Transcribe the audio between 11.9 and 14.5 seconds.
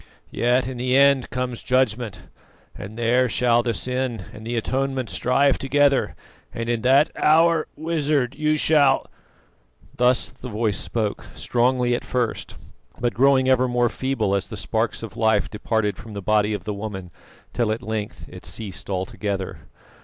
at first, but growing ever more feeble as